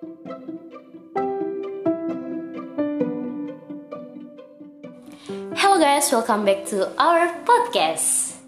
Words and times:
Hello 0.00 0.16
guys, 5.76 6.08
welcome 6.08 6.48
back 6.48 6.64
to 6.72 6.88
our 6.96 7.28
podcast. 7.44 8.40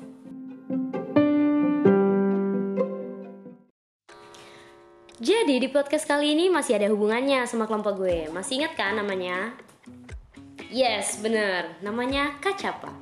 Jadi 5.20 5.60
di 5.60 5.68
podcast 5.68 6.08
kali 6.08 6.32
ini 6.32 6.48
masih 6.48 6.80
ada 6.80 6.88
hubungannya 6.88 7.44
sama 7.44 7.68
kelompok 7.68 8.00
gue. 8.00 8.32
Masih 8.32 8.64
ingat 8.64 8.72
kan 8.72 8.96
namanya? 8.96 9.52
Yes, 10.72 11.20
bener. 11.20 11.76
Namanya 11.84 12.40
Kacapa. 12.40 13.01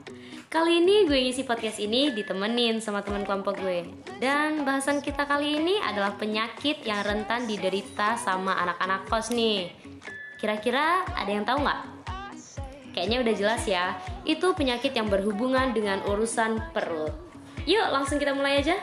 Kali 0.50 0.82
ini 0.82 1.06
gue 1.06 1.14
ngisi 1.14 1.46
podcast 1.46 1.78
ini 1.78 2.10
ditemenin 2.10 2.82
sama 2.82 3.06
teman 3.06 3.22
kelompok 3.22 3.62
gue. 3.62 3.86
Dan 4.18 4.66
bahasan 4.66 4.98
kita 4.98 5.22
kali 5.22 5.62
ini 5.62 5.78
adalah 5.78 6.18
penyakit 6.18 6.82
yang 6.82 7.06
rentan 7.06 7.46
diderita 7.46 8.18
sama 8.18 8.58
anak-anak 8.58 9.06
kos 9.06 9.30
nih. 9.30 9.70
Kira-kira 10.42 11.06
ada 11.14 11.30
yang 11.30 11.46
tahu 11.46 11.62
nggak? 11.62 11.80
Kayaknya 12.90 13.18
udah 13.22 13.34
jelas 13.38 13.62
ya, 13.62 13.94
itu 14.26 14.50
penyakit 14.50 14.90
yang 14.90 15.06
berhubungan 15.06 15.70
dengan 15.70 16.02
urusan 16.10 16.58
perut. 16.74 17.14
Yuk 17.70 17.86
langsung 17.94 18.18
kita 18.18 18.34
mulai 18.34 18.58
aja. 18.58 18.74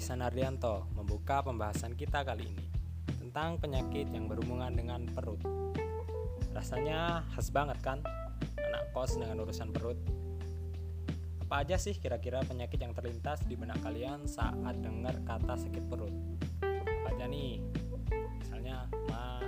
Ihsan 0.00 0.24
Ardianto 0.24 0.88
membuka 0.96 1.44
pembahasan 1.44 1.92
kita 1.92 2.24
kali 2.24 2.48
ini 2.48 2.66
tentang 3.20 3.60
penyakit 3.60 4.08
yang 4.08 4.32
berhubungan 4.32 4.72
dengan 4.72 5.04
perut. 5.04 5.36
Rasanya 6.56 7.28
khas 7.36 7.52
banget 7.52 7.76
kan 7.84 8.00
anak 8.56 8.96
kos 8.96 9.20
dengan 9.20 9.44
urusan 9.44 9.68
perut. 9.76 10.00
Apa 11.44 11.60
aja 11.60 11.76
sih 11.76 12.00
kira-kira 12.00 12.40
penyakit 12.48 12.80
yang 12.80 12.96
terlintas 12.96 13.44
di 13.44 13.60
benak 13.60 13.76
kalian 13.84 14.24
saat 14.24 14.80
dengar 14.80 15.20
kata 15.20 15.60
sakit 15.60 15.84
perut? 15.84 16.16
Apa 16.64 17.12
aja 17.12 17.28
nih? 17.28 17.60
Misalnya 18.40 18.88
mah, 19.12 19.44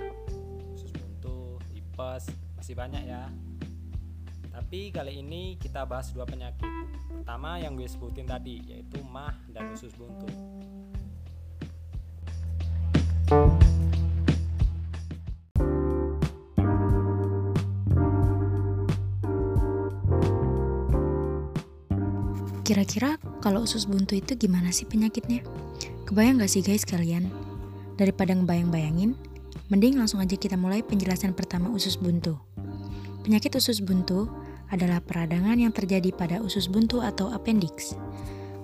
usus 0.77 0.93
buntu, 0.93 1.57
tipes, 1.73 2.29
masih 2.61 2.77
banyak 2.77 3.09
ya. 3.09 3.25
Tapi 4.53 4.93
kali 4.93 5.17
ini 5.17 5.57
kita 5.57 5.81
bahas 5.89 6.13
dua 6.13 6.29
penyakit. 6.29 6.82
Pertama 7.23 7.55
yang 7.55 7.79
gue 7.79 7.87
sebutin 7.87 8.27
tadi 8.27 8.59
yaitu 8.67 8.99
mah 9.07 9.31
dan 9.47 9.71
usus 9.71 9.95
buntu. 9.95 10.27
Kira-kira 22.67 23.15
kalau 23.39 23.63
usus 23.63 23.87
buntu 23.87 24.19
itu 24.19 24.35
gimana 24.35 24.75
sih 24.75 24.83
penyakitnya? 24.83 25.47
Kebayang 26.03 26.43
gak 26.43 26.51
sih 26.51 26.59
guys 26.59 26.83
kalian? 26.83 27.31
Daripada 27.95 28.35
ngebayang-bayangin, 28.35 29.15
mending 29.71 29.95
langsung 29.95 30.19
aja 30.19 30.35
kita 30.35 30.59
mulai 30.59 30.83
penjelasan 30.83 31.31
pertama 31.31 31.71
usus 31.71 31.95
buntu. 31.95 32.35
Penyakit 33.23 33.55
usus 33.55 33.79
buntu 33.79 34.27
adalah 34.73 34.97
peradangan 35.05 35.61
yang 35.61 35.69
terjadi 35.69 36.09
pada 36.09 36.41
usus 36.41 36.65
buntu 36.65 37.05
atau 37.05 37.29
appendix. 37.29 37.93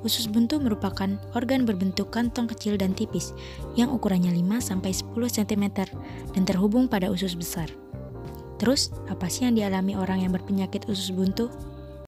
Usus 0.02 0.26
buntu 0.32 0.58
merupakan 0.58 1.14
organ 1.36 1.68
berbentuk 1.68 2.10
kantong 2.10 2.50
kecil 2.50 2.80
dan 2.80 2.98
tipis 2.98 3.36
yang 3.78 3.94
ukurannya 3.94 4.34
5-10 4.34 5.06
cm 5.14 5.66
dan 6.34 6.44
terhubung 6.48 6.90
pada 6.90 7.14
usus 7.14 7.38
besar. 7.38 7.70
Terus, 8.58 8.92
apa 9.08 9.30
sih 9.30 9.48
yang 9.48 9.56
dialami 9.56 9.96
orang 9.96 10.24
yang 10.24 10.32
berpenyakit 10.34 10.88
usus 10.90 11.14
buntu? 11.14 11.52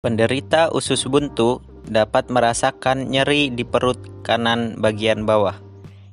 Penderita 0.02 0.74
usus 0.74 1.06
buntu 1.06 1.62
dapat 1.86 2.32
merasakan 2.34 3.12
nyeri 3.12 3.54
di 3.54 3.62
perut 3.62 4.00
kanan 4.26 4.80
bagian 4.80 5.24
bawah, 5.28 5.56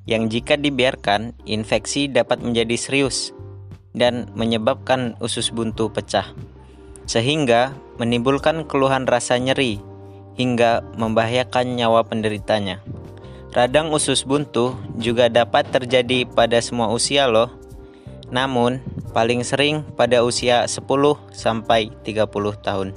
yang 0.08 0.26
jika 0.32 0.58
dibiarkan, 0.58 1.36
infeksi 1.46 2.10
dapat 2.10 2.42
menjadi 2.42 2.74
serius 2.74 3.32
dan 3.94 4.30
menyebabkan 4.34 5.18
usus 5.20 5.50
buntu 5.50 5.90
pecah, 5.90 6.26
sehingga 7.08 7.72
menimbulkan 7.96 8.68
keluhan 8.68 9.08
rasa 9.08 9.40
nyeri 9.40 9.80
hingga 10.36 10.84
membahayakan 10.94 11.74
nyawa 11.74 12.04
penderitanya. 12.04 12.84
Radang 13.56 13.90
usus 13.90 14.28
buntu 14.28 14.76
juga 15.00 15.32
dapat 15.32 15.72
terjadi 15.72 16.28
pada 16.28 16.60
semua 16.60 16.92
usia 16.92 17.24
loh. 17.26 17.48
Namun, 18.28 18.84
paling 19.16 19.40
sering 19.40 19.82
pada 19.96 20.20
usia 20.20 20.68
10 20.68 20.84
sampai 21.32 21.88
30 22.04 22.28
tahun. 22.60 22.92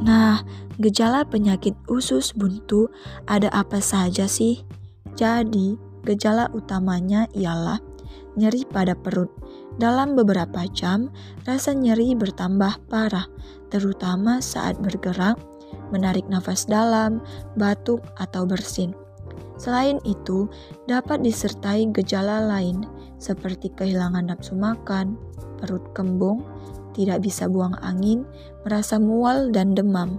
Nah, 0.00 0.40
gejala 0.80 1.28
penyakit 1.28 1.76
usus 1.92 2.32
buntu 2.32 2.88
ada 3.28 3.52
apa 3.52 3.84
saja 3.84 4.24
sih? 4.24 4.64
Jadi, 5.12 5.76
gejala 6.08 6.48
utamanya 6.56 7.28
ialah 7.36 7.84
nyeri 8.40 8.64
pada 8.64 8.96
perut. 8.96 9.28
Dalam 9.78 10.18
beberapa 10.18 10.66
jam, 10.74 11.12
rasa 11.46 11.70
nyeri 11.76 12.18
bertambah 12.18 12.90
parah, 12.90 13.30
terutama 13.70 14.42
saat 14.42 14.80
bergerak, 14.82 15.38
menarik 15.94 16.26
nafas 16.26 16.66
dalam, 16.66 17.22
batuk, 17.54 18.02
atau 18.18 18.42
bersin. 18.42 18.90
Selain 19.60 20.00
itu, 20.08 20.48
dapat 20.88 21.20
disertai 21.20 21.86
gejala 21.92 22.40
lain 22.40 22.82
seperti 23.20 23.68
kehilangan 23.76 24.32
nafsu 24.32 24.56
makan, 24.56 25.20
perut 25.60 25.84
kembung, 25.92 26.40
tidak 26.96 27.22
bisa 27.22 27.46
buang 27.46 27.76
angin, 27.84 28.24
merasa 28.64 28.96
mual, 28.96 29.52
dan 29.52 29.76
demam. 29.76 30.16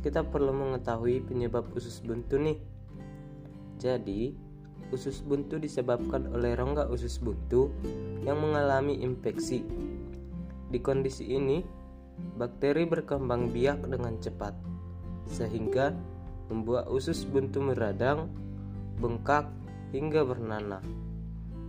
Kita 0.00 0.24
perlu 0.24 0.52
mengetahui 0.56 1.20
penyebab 1.24 1.68
usus 1.76 2.00
buntu 2.00 2.40
nih. 2.40 2.58
Jadi, 3.76 4.32
usus 4.92 5.20
buntu 5.20 5.60
disebabkan 5.60 6.28
oleh 6.32 6.56
rongga 6.56 6.88
usus 6.88 7.20
buntu 7.20 7.68
yang 8.24 8.40
mengalami 8.40 9.00
infeksi. 9.00 9.64
Di 10.72 10.78
kondisi 10.80 11.28
ini, 11.36 11.60
bakteri 12.36 12.84
berkembang 12.88 13.52
biak 13.52 13.88
dengan 13.88 14.16
cepat, 14.20 14.56
sehingga 15.28 15.92
membuat 16.48 16.88
usus 16.88 17.24
buntu 17.28 17.60
meradang, 17.60 18.28
bengkak, 19.00 19.48
hingga 19.92 20.24
bernanah. 20.24 20.82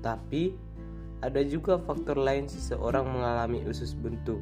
Tapi, 0.01 0.55
ada 1.21 1.41
juga 1.45 1.77
faktor 1.77 2.17
lain 2.17 2.49
seseorang 2.49 3.05
mengalami 3.05 3.61
usus 3.69 3.93
buntu. 3.93 4.41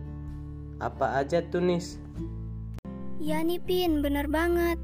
Apa 0.79 1.19
aja 1.19 1.43
tuh, 1.43 1.59
Nis? 1.59 1.99
Ya 3.19 3.43
nih 3.43 3.59
Pin, 3.59 3.99
bener 3.99 4.31
banget. 4.31 4.79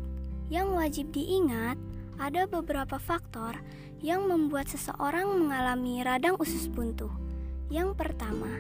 Yang 0.52 0.68
wajib 0.76 1.06
diingat, 1.16 1.80
ada 2.20 2.44
beberapa 2.44 3.00
faktor 3.00 3.56
yang 4.04 4.28
membuat 4.28 4.68
seseorang 4.68 5.40
mengalami 5.40 6.04
radang 6.04 6.36
usus 6.36 6.68
buntu. 6.68 7.08
Yang 7.72 7.96
pertama, 7.96 8.60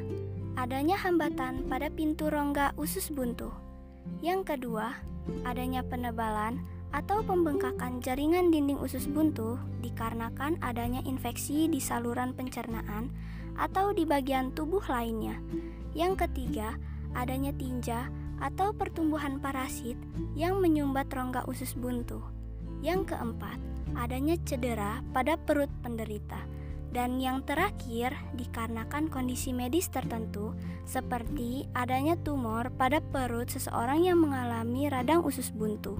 adanya 0.55 0.95
hambatan 0.95 1.67
pada 1.67 1.91
pintu 1.91 2.31
rongga 2.31 2.71
usus 2.79 3.11
buntu. 3.11 3.51
Yang 4.23 4.55
kedua, 4.55 4.95
adanya 5.43 5.83
penebalan 5.83 6.63
atau 6.95 7.19
pembengkakan 7.19 7.99
jaringan 7.99 8.55
dinding 8.55 8.79
usus 8.79 9.11
buntu 9.11 9.59
dikarenakan 9.83 10.55
adanya 10.63 11.03
infeksi 11.03 11.67
di 11.67 11.83
saluran 11.83 12.31
pencernaan 12.31 13.11
atau 13.59 13.91
di 13.91 14.07
bagian 14.07 14.55
tubuh 14.55 14.81
lainnya. 14.87 15.35
Yang 15.91 16.23
ketiga, 16.23 16.79
adanya 17.11 17.51
tinja 17.51 18.07
atau 18.39 18.75
pertumbuhan 18.75 19.39
parasit 19.39 19.95
yang 20.35 20.59
menyumbat 20.59 21.07
rongga 21.11 21.47
usus 21.47 21.75
buntu. 21.75 22.19
Yang 22.83 23.15
keempat, 23.15 23.57
adanya 23.95 24.35
cedera 24.43 24.99
pada 25.15 25.39
perut 25.39 25.71
penderita. 25.81 26.37
Dan 26.95 27.19
yang 27.19 27.43
terakhir, 27.43 28.15
dikarenakan 28.39 29.11
kondisi 29.11 29.51
medis 29.51 29.91
tertentu 29.91 30.55
seperti 30.87 31.67
adanya 31.75 32.15
tumor 32.15 32.71
pada 32.71 33.03
perut 33.03 33.51
seseorang 33.51 34.07
yang 34.07 34.23
mengalami 34.23 34.87
radang 34.87 35.19
usus 35.27 35.51
buntu. 35.51 35.99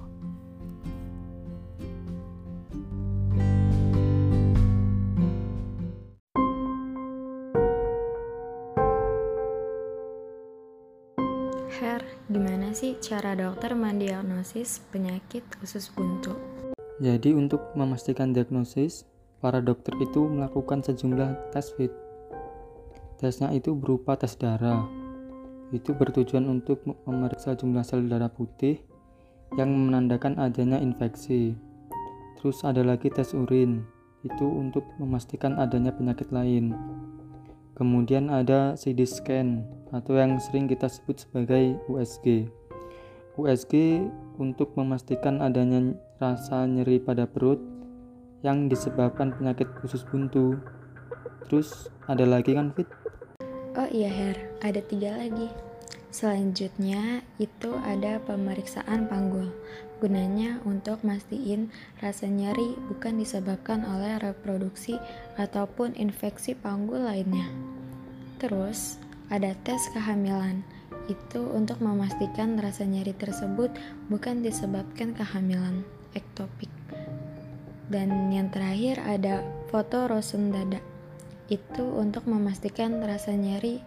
Sih 12.76 12.92
cara 13.00 13.32
dokter 13.32 13.72
mendiagnosis 13.72 14.84
penyakit 14.92 15.40
usus 15.64 15.88
buntu? 15.88 16.36
Jadi 17.00 17.32
untuk 17.32 17.72
memastikan 17.72 18.36
diagnosis, 18.36 19.08
para 19.40 19.64
dokter 19.64 19.96
itu 19.96 20.28
melakukan 20.28 20.84
sejumlah 20.84 21.56
tes 21.56 21.72
fit. 21.72 21.88
Tesnya 23.16 23.48
itu 23.56 23.72
berupa 23.72 24.12
tes 24.20 24.36
darah, 24.36 24.84
itu 25.72 25.96
bertujuan 25.96 26.44
untuk 26.52 26.84
memeriksa 27.08 27.56
jumlah 27.56 27.80
sel 27.80 28.04
darah 28.12 28.28
putih 28.28 28.76
yang 29.56 29.72
menandakan 29.72 30.36
adanya 30.36 30.76
infeksi. 30.76 31.56
Terus 32.36 32.60
ada 32.60 32.84
lagi 32.84 33.08
tes 33.08 33.32
urin, 33.32 33.88
itu 34.20 34.44
untuk 34.44 34.84
memastikan 35.00 35.56
adanya 35.56 35.96
penyakit 35.96 36.28
lain. 36.28 36.76
Kemudian 37.72 38.28
ada 38.28 38.76
CD 38.76 39.08
scan 39.08 39.64
atau 39.96 40.12
yang 40.20 40.36
sering 40.36 40.68
kita 40.68 40.92
sebut 40.92 41.24
sebagai 41.24 41.80
USG. 41.88 42.52
USG 43.36 44.00
untuk 44.40 44.72
memastikan 44.80 45.44
adanya 45.44 45.92
rasa 46.16 46.64
nyeri 46.64 46.96
pada 46.96 47.28
perut 47.28 47.60
yang 48.40 48.68
disebabkan 48.68 49.36
penyakit 49.36 49.68
usus 49.84 50.04
buntu. 50.08 50.56
Terus 51.48 51.92
ada 52.08 52.24
lagi 52.24 52.56
kan 52.56 52.72
Fit? 52.72 52.88
Oh 53.76 53.88
iya 53.92 54.08
Her, 54.08 54.36
ada 54.64 54.80
tiga 54.80 55.20
lagi. 55.20 55.52
Selanjutnya 56.08 57.20
itu 57.36 57.76
ada 57.84 58.16
pemeriksaan 58.24 59.04
panggul. 59.04 59.52
Gunanya 60.00 60.64
untuk 60.64 61.04
mastiin 61.04 61.68
rasa 62.00 62.24
nyeri 62.24 62.72
bukan 62.88 63.20
disebabkan 63.20 63.84
oleh 63.84 64.16
reproduksi 64.16 64.96
ataupun 65.36 65.92
infeksi 65.92 66.56
panggul 66.56 67.04
lainnya. 67.04 67.44
Terus 68.40 68.96
ada 69.28 69.52
tes 69.60 69.80
kehamilan. 69.92 70.64
Itu 71.06 71.46
untuk 71.54 71.78
memastikan 71.78 72.58
rasa 72.58 72.82
nyeri 72.82 73.14
tersebut 73.14 73.70
bukan 74.10 74.42
disebabkan 74.42 75.14
kehamilan 75.14 75.86
ektopik. 76.18 76.70
Dan 77.86 78.34
yang 78.34 78.50
terakhir 78.50 78.98
ada 78.98 79.46
foto 79.70 80.10
rosen 80.10 80.50
dada. 80.50 80.82
Itu 81.46 81.86
untuk 81.94 82.26
memastikan 82.26 82.98
rasa 82.98 83.38
nyeri 83.38 83.78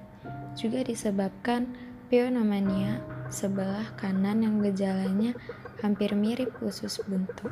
juga 0.55 0.79
disebabkan 0.83 1.67
pneumonia 2.07 3.03
sebelah 3.27 3.91
kanan 3.99 4.41
yang 4.41 4.63
gejalanya 4.63 5.35
hampir 5.83 6.15
mirip 6.15 6.55
usus 6.63 7.03
buntu. 7.05 7.51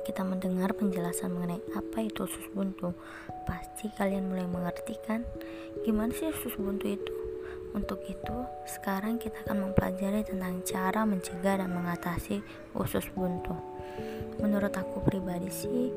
Setelah 0.00 0.16
kita 0.16 0.32
mendengar 0.32 0.72
penjelasan 0.72 1.28
mengenai 1.28 1.60
apa 1.76 2.00
itu 2.00 2.24
usus 2.24 2.48
buntu, 2.56 2.96
pasti 3.44 3.92
kalian 4.00 4.32
mulai 4.32 4.48
mengerti 4.48 4.96
kan 5.04 5.28
gimana 5.84 6.08
sih 6.16 6.32
usus 6.32 6.56
buntu 6.56 6.96
itu? 6.96 7.12
Untuk 7.76 8.00
itu, 8.08 8.36
sekarang 8.64 9.20
kita 9.20 9.36
akan 9.44 9.68
mempelajari 9.68 10.24
tentang 10.24 10.64
cara 10.64 11.04
mencegah 11.04 11.60
dan 11.60 11.76
mengatasi 11.76 12.40
usus 12.80 13.12
buntu. 13.12 13.52
Menurut 14.40 14.72
aku 14.72 15.04
pribadi 15.04 15.52
sih, 15.52 15.92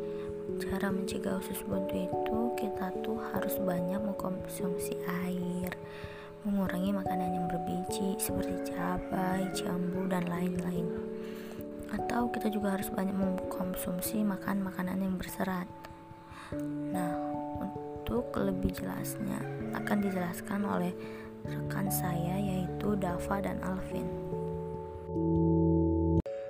cara 0.68 0.92
mencegah 0.92 1.40
usus 1.40 1.64
buntu 1.64 2.04
itu 2.04 2.40
kita 2.60 2.92
tuh 3.08 3.24
harus 3.32 3.56
banyak 3.56 4.04
mengkonsumsi 4.04 5.00
air, 5.24 5.72
mengurangi 6.44 6.92
makanan 6.92 7.40
yang 7.40 7.48
berbiji 7.48 8.20
seperti 8.20 8.68
cabai, 8.68 9.48
jambu, 9.56 10.12
dan 10.12 10.28
lain-lain. 10.28 11.13
Atau 11.94 12.34
kita 12.34 12.50
juga 12.50 12.74
harus 12.74 12.90
banyak 12.90 13.14
mengkonsumsi 13.14 14.26
makan 14.26 14.66
makanan 14.66 15.00
yang 15.06 15.16
berserat. 15.16 15.70
Nah, 16.90 17.14
untuk 17.62 18.34
lebih 18.36 18.74
jelasnya 18.74 19.40
akan 19.78 19.98
dijelaskan 20.02 20.62
oleh 20.66 20.94
rekan 21.46 21.88
saya 21.94 22.36
yaitu 22.40 22.98
Dava 22.98 23.38
dan 23.40 23.62
Alvin. 23.62 24.06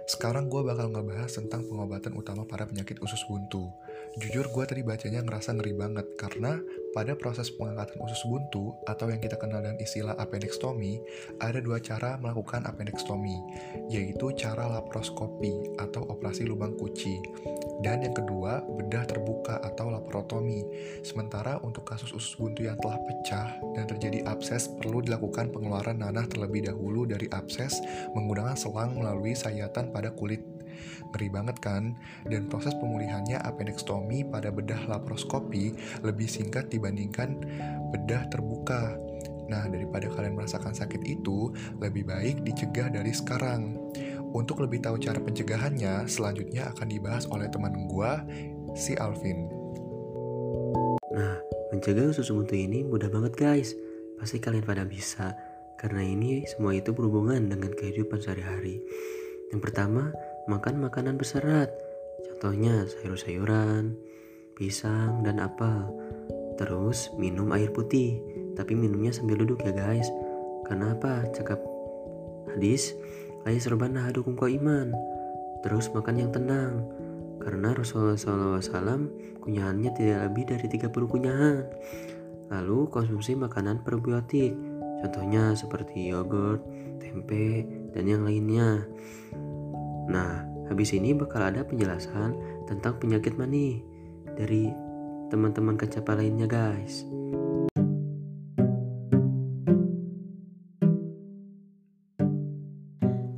Sekarang 0.04 0.52
gue 0.52 0.62
bakal 0.62 0.92
ngebahas 0.92 1.32
tentang 1.32 1.66
pengobatan 1.66 2.14
utama 2.14 2.44
para 2.44 2.68
penyakit 2.68 3.00
usus 3.00 3.24
buntu. 3.26 3.72
Jujur 4.20 4.52
gue 4.52 4.64
tadi 4.68 4.84
bacanya 4.86 5.24
ngerasa 5.26 5.58
ngeri 5.58 5.74
banget 5.74 6.08
karena 6.20 6.60
pada 6.94 7.18
proses 7.18 7.50
pengangkatan 7.50 7.98
usus 8.06 8.22
buntu 8.30 8.78
atau 8.86 9.10
yang 9.10 9.18
kita 9.20 9.36
kenal 9.36 9.66
dengan 9.66 9.82
istilah 9.82 10.14
appendektomi, 10.22 11.02
ada 11.42 11.58
dua 11.60 11.82
cara 11.82 12.16
melakukan 12.22 12.64
appendektomi, 12.70 13.42
yaitu 13.90 14.32
cara 14.38 14.70
laparoskopi 14.70 15.74
atau 15.82 16.06
operasi 16.08 16.46
lubang 16.46 16.78
kuci. 16.78 17.18
Dan 17.82 18.06
yang 18.06 18.16
kedua, 18.16 18.62
bedah 18.64 19.04
terbuka 19.10 19.60
atau 19.60 19.90
laparotomi. 19.92 20.64
Sementara 21.02 21.60
untuk 21.66 21.84
kasus 21.84 22.14
usus 22.14 22.38
buntu 22.38 22.70
yang 22.70 22.78
telah 22.80 23.02
pecah 23.02 23.60
dan 23.74 23.90
terjadi 23.90 24.24
abses 24.30 24.70
perlu 24.78 25.02
dilakukan 25.02 25.50
pengeluaran 25.50 26.00
nanah 26.00 26.30
terlebih 26.30 26.70
dahulu 26.70 27.10
dari 27.10 27.26
abses 27.34 27.82
menggunakan 28.14 28.56
selang 28.56 28.96
melalui 28.96 29.34
sayatan 29.34 29.90
pada 29.92 30.14
kulit 30.14 30.46
Ngeri 31.14 31.28
banget 31.30 31.58
kan? 31.62 31.96
Dan 32.26 32.50
proses 32.50 32.74
pemulihannya 32.78 33.42
appendektomi 33.42 34.28
pada 34.28 34.50
bedah 34.50 34.90
laparoskopi 34.90 35.74
lebih 36.02 36.28
singkat 36.28 36.70
dibandingkan 36.74 37.40
bedah 37.94 38.28
terbuka. 38.30 38.98
Nah, 39.52 39.68
daripada 39.68 40.08
kalian 40.08 40.40
merasakan 40.40 40.72
sakit 40.72 41.04
itu, 41.04 41.52
lebih 41.78 42.08
baik 42.08 42.48
dicegah 42.48 42.88
dari 42.88 43.12
sekarang. 43.12 43.76
Untuk 44.34 44.64
lebih 44.64 44.82
tahu 44.82 44.98
cara 44.98 45.20
pencegahannya, 45.22 46.10
selanjutnya 46.10 46.74
akan 46.74 46.88
dibahas 46.90 47.30
oleh 47.30 47.52
teman 47.52 47.86
gua, 47.92 48.24
si 48.74 48.98
Alvin. 48.98 49.46
Nah, 51.14 51.38
mencegah 51.70 52.10
usus 52.10 52.34
buntu 52.34 52.58
ini 52.58 52.82
mudah 52.82 53.12
banget 53.14 53.38
guys. 53.38 53.78
Pasti 54.18 54.42
kalian 54.42 54.66
pada 54.66 54.88
bisa, 54.88 55.38
karena 55.78 56.02
ini 56.02 56.48
semua 56.50 56.74
itu 56.74 56.96
berhubungan 56.96 57.46
dengan 57.46 57.70
kehidupan 57.76 58.24
sehari-hari. 58.24 58.82
Yang 59.54 59.62
pertama, 59.70 60.10
makan 60.48 60.84
makanan 60.84 61.16
berserat. 61.16 61.72
Contohnya 62.28 62.84
sayur-sayuran, 62.84 63.96
pisang, 64.60 65.24
dan 65.24 65.40
apel. 65.40 65.88
Terus 66.60 67.10
minum 67.16 67.48
air 67.56 67.72
putih, 67.72 68.20
tapi 68.54 68.76
minumnya 68.76 69.16
sambil 69.16 69.40
duduk 69.40 69.64
ya 69.64 69.72
guys. 69.72 70.08
Karena 70.68 70.92
apa? 70.92 71.24
Cakap 71.32 71.60
hadis, 72.52 72.92
ayah 73.48 73.62
serban 73.64 73.96
nahadukum 73.96 74.36
ko 74.36 74.52
iman. 74.52 74.92
Terus 75.64 75.88
makan 75.96 76.20
yang 76.20 76.32
tenang, 76.36 76.92
karena 77.40 77.72
Rasulullah 77.72 78.20
SAW 78.20 79.08
kunyahannya 79.40 79.92
tidak 79.96 80.20
lebih 80.28 80.44
dari 80.52 80.68
30 80.68 80.92
kunyahan. 81.08 81.64
Lalu 82.52 82.92
konsumsi 82.92 83.34
makanan 83.40 83.88
probiotik, 83.88 84.52
contohnya 85.00 85.56
seperti 85.56 86.12
yogurt, 86.12 86.60
tempe, 87.00 87.64
dan 87.96 88.06
yang 88.12 88.28
lainnya. 88.28 88.84
Nah, 90.08 90.44
habis 90.68 90.92
ini 90.92 91.16
bakal 91.16 91.48
ada 91.48 91.64
penjelasan 91.64 92.36
tentang 92.68 93.00
penyakit 93.00 93.40
mani 93.40 93.80
dari 94.36 94.68
teman-teman 95.32 95.80
kecapa 95.80 96.18
lainnya 96.20 96.46
guys. 96.46 97.08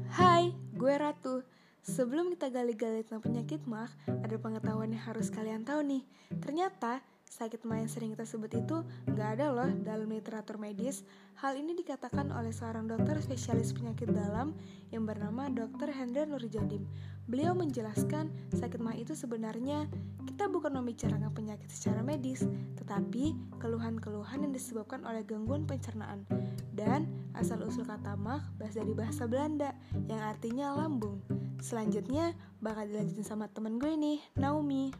Hai, 0.09 0.51
gue 0.73 0.93
Ratu. 0.97 1.45
Sebelum 1.85 2.33
kita 2.33 2.49
gali-gali 2.49 3.05
tentang 3.05 3.21
penyakit 3.21 3.61
mah, 3.69 3.93
ada 4.09 4.35
pengetahuan 4.41 4.89
yang 4.89 5.05
harus 5.05 5.29
kalian 5.29 5.61
tahu 5.61 5.85
nih. 5.85 6.03
Ternyata 6.41 7.05
Sakit 7.35 7.67
mah 7.67 7.83
yang 7.83 7.91
sering 7.91 8.15
kita 8.15 8.23
sebut 8.23 8.47
itu 8.55 8.79
nggak 9.11 9.29
ada 9.35 9.51
loh 9.51 9.67
dalam 9.83 10.07
literatur 10.07 10.55
medis. 10.55 11.03
Hal 11.43 11.59
ini 11.59 11.75
dikatakan 11.75 12.31
oleh 12.31 12.55
seorang 12.55 12.87
dokter 12.87 13.19
spesialis 13.19 13.75
penyakit 13.75 14.07
dalam 14.07 14.55
yang 14.95 15.03
bernama 15.03 15.51
Dr. 15.51 15.91
Hendra 15.91 16.23
Nurjadim. 16.23 16.87
Beliau 17.27 17.51
menjelaskan 17.51 18.31
sakit 18.55 18.79
mah 18.79 18.95
itu 18.95 19.19
sebenarnya 19.19 19.83
kita 20.23 20.47
bukan 20.47 20.79
membicarakan 20.79 21.27
penyakit 21.35 21.67
secara 21.67 21.99
medis, 21.99 22.47
tetapi 22.79 23.35
keluhan-keluhan 23.59 24.47
yang 24.47 24.55
disebabkan 24.55 25.03
oleh 25.03 25.27
gangguan 25.27 25.67
pencernaan. 25.67 26.23
Dan 26.71 27.03
asal-usul 27.35 27.83
kata 27.83 28.15
mah 28.15 28.47
bahasa 28.55 28.79
dari 28.79 28.95
bahasa 28.95 29.27
Belanda 29.27 29.75
yang 30.07 30.23
artinya 30.23 30.71
lambung. 30.71 31.19
Selanjutnya 31.59 32.31
bakal 32.63 32.87
dilanjutin 32.87 33.27
sama 33.27 33.51
temen 33.51 33.75
gue 33.75 33.91
nih, 33.91 34.23
Naomi. 34.39 34.95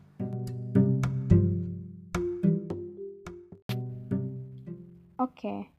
Oke, 5.25 5.73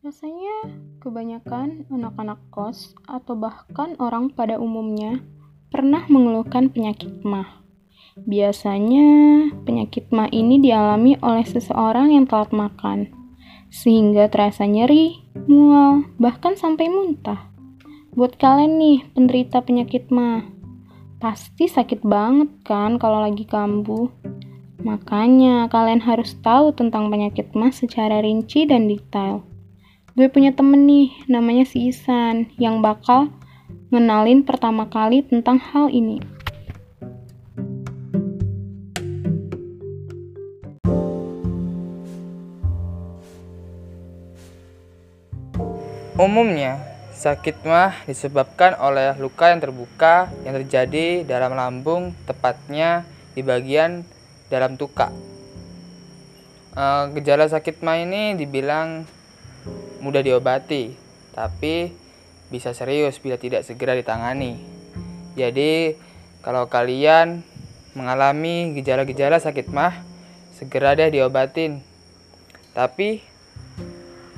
rasanya 0.00 0.64
kebanyakan 1.04 1.84
anak-anak 1.92 2.40
kos 2.48 2.96
atau 3.04 3.36
bahkan 3.36 3.92
orang 4.00 4.32
pada 4.32 4.56
umumnya 4.56 5.20
pernah 5.68 6.08
mengeluhkan 6.08 6.72
penyakit 6.72 7.20
mah. 7.20 7.60
Biasanya 8.24 9.04
penyakit 9.68 10.08
mah 10.08 10.32
ini 10.32 10.56
dialami 10.56 11.20
oleh 11.20 11.44
seseorang 11.44 12.16
yang 12.16 12.24
telat 12.24 12.48
makan, 12.56 13.12
sehingga 13.68 14.32
terasa 14.32 14.64
nyeri, 14.64 15.20
mual, 15.44 16.08
bahkan 16.16 16.56
sampai 16.56 16.88
muntah. 16.88 17.52
Buat 18.16 18.40
kalian 18.40 18.80
nih 18.80 18.98
penderita 19.12 19.60
penyakit 19.60 20.08
mah, 20.08 20.48
pasti 21.20 21.68
sakit 21.68 22.00
banget 22.08 22.48
kan 22.64 22.96
kalau 22.96 23.20
lagi 23.20 23.44
kambuh. 23.44 24.08
Makanya 24.82 25.70
kalian 25.70 26.02
harus 26.02 26.34
tahu 26.42 26.74
tentang 26.74 27.06
penyakit 27.06 27.54
mah 27.54 27.70
secara 27.70 28.18
rinci 28.18 28.66
dan 28.66 28.90
detail. 28.90 29.46
Gue 30.18 30.26
punya 30.26 30.50
temen 30.50 30.82
nih, 30.90 31.14
namanya 31.30 31.62
si 31.62 31.86
Isan, 31.86 32.50
yang 32.58 32.82
bakal 32.82 33.30
ngenalin 33.94 34.42
pertama 34.42 34.90
kali 34.90 35.22
tentang 35.22 35.62
hal 35.62 35.86
ini. 35.86 36.18
Umumnya, 46.18 46.82
sakit 47.14 47.62
mah 47.62 48.02
disebabkan 48.04 48.74
oleh 48.82 49.14
luka 49.22 49.54
yang 49.54 49.62
terbuka 49.62 50.26
yang 50.42 50.58
terjadi 50.58 51.22
dalam 51.22 51.54
lambung, 51.54 52.18
tepatnya 52.26 53.06
di 53.32 53.46
bagian 53.46 54.02
dalam 54.52 54.76
tuka. 54.76 55.08
E, 56.76 56.84
gejala 57.16 57.48
sakit 57.48 57.80
mah 57.80 57.96
ini 57.96 58.36
dibilang 58.36 59.08
mudah 60.04 60.20
diobati, 60.20 60.92
tapi 61.32 61.88
bisa 62.52 62.76
serius 62.76 63.16
bila 63.16 63.40
tidak 63.40 63.64
segera 63.64 63.96
ditangani. 63.96 64.60
Jadi, 65.32 65.96
kalau 66.44 66.68
kalian 66.68 67.40
mengalami 67.96 68.76
gejala-gejala 68.76 69.40
sakit 69.40 69.72
mah, 69.72 69.96
segera 70.52 70.92
deh 70.92 71.08
diobatin. 71.08 71.80
Tapi 72.76 73.32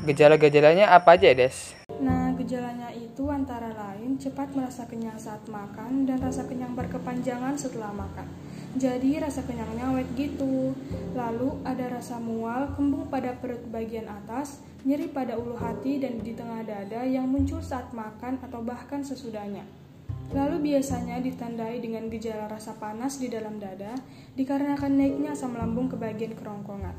Gejala-gejalanya 0.04 0.92
apa 0.92 1.16
aja, 1.16 1.33
Des? 1.33 1.73
Nah, 1.97 2.37
gejalanya 2.37 2.92
itu 2.92 3.25
antara 3.33 3.73
lain 3.73 4.21
cepat 4.21 4.52
merasa 4.52 4.85
kenyang 4.85 5.16
saat 5.16 5.40
makan 5.49 6.04
dan 6.04 6.21
rasa 6.21 6.44
kenyang 6.44 6.76
berkepanjangan 6.76 7.56
setelah 7.56 7.88
makan. 7.88 8.28
Jadi 8.75 9.23
rasa 9.23 9.47
kenyangnya 9.47 9.95
wet 9.95 10.09
gitu. 10.19 10.75
Lalu 11.14 11.62
ada 11.62 11.95
rasa 11.95 12.19
mual, 12.19 12.75
kembung 12.75 13.07
pada 13.07 13.35
perut 13.38 13.62
bagian 13.71 14.11
atas, 14.11 14.62
nyeri 14.83 15.07
pada 15.09 15.38
ulu 15.38 15.54
hati 15.54 16.02
dan 16.02 16.19
di 16.19 16.35
tengah 16.35 16.66
dada 16.66 17.07
yang 17.07 17.31
muncul 17.31 17.62
saat 17.62 17.95
makan 17.95 18.43
atau 18.43 18.61
bahkan 18.66 19.07
sesudahnya. 19.07 19.62
Lalu 20.35 20.75
biasanya 20.75 21.23
ditandai 21.23 21.78
dengan 21.78 22.11
gejala 22.11 22.50
rasa 22.50 22.75
panas 22.75 23.23
di 23.23 23.31
dalam 23.31 23.62
dada 23.62 23.95
dikarenakan 24.35 24.99
naiknya 24.99 25.38
asam 25.38 25.54
lambung 25.54 25.87
ke 25.87 25.95
bagian 25.95 26.35
kerongkongan. 26.35 26.97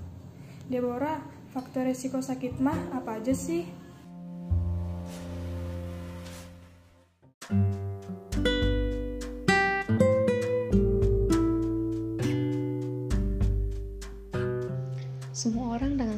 Deborah, 0.72 1.20
Faktor 1.56 1.88
resiko 1.88 2.20
sakit 2.20 2.60
mah 2.60 2.92
apa 2.92 3.16
aja 3.16 3.32
sih? 3.32 3.64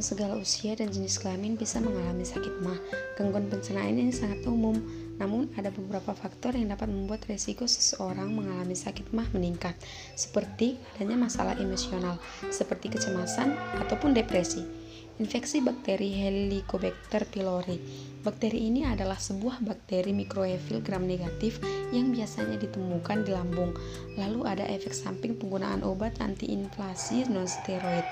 Segala 0.08 0.40
usia 0.40 0.72
dan 0.72 0.88
jenis 0.88 1.20
kelamin 1.20 1.60
bisa 1.60 1.84
mengalami 1.84 2.24
sakit 2.24 2.64
mah. 2.64 2.80
Gangguan 3.20 3.52
pencernaan 3.52 4.00
ini 4.00 4.16
sangat 4.16 4.40
umum, 4.48 4.80
namun 5.20 5.52
ada 5.60 5.68
beberapa 5.68 6.16
faktor 6.16 6.56
yang 6.56 6.72
dapat 6.72 6.88
membuat 6.88 7.28
resiko 7.28 7.68
seseorang 7.68 8.32
mengalami 8.32 8.72
sakit 8.72 9.12
mah 9.12 9.28
meningkat, 9.36 9.76
seperti 10.16 10.80
adanya 10.96 11.28
masalah 11.28 11.60
emosional, 11.60 12.16
seperti 12.48 12.88
kecemasan 12.88 13.52
ataupun 13.84 14.16
depresi. 14.16 14.87
Infeksi 15.18 15.66
bakteri 15.66 16.14
Helicobacter 16.14 17.26
pylori. 17.26 17.82
Bakteri 18.22 18.70
ini 18.70 18.86
adalah 18.86 19.18
sebuah 19.18 19.66
bakteri 19.66 20.14
mikroevil 20.14 20.86
gram 20.86 21.10
negatif 21.10 21.58
yang 21.90 22.14
biasanya 22.14 22.54
ditemukan 22.62 23.26
di 23.26 23.34
lambung. 23.34 23.74
Lalu 24.14 24.46
ada 24.46 24.62
efek 24.70 24.94
samping 24.94 25.34
penggunaan 25.42 25.82
obat 25.82 26.22
antiinflasi 26.22 27.34
non-steroid. 27.34 28.06